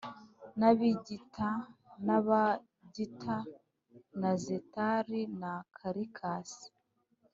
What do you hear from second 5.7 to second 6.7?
Karikas